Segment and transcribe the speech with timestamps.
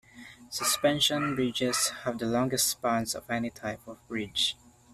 [0.49, 4.57] Suspension bridges have the longest spans of any type of bridge.